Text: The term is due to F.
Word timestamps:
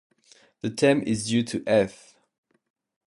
The 0.63 0.71
term 0.71 1.03
is 1.03 1.27
due 1.27 1.43
to 1.43 1.63
F. 1.67 2.15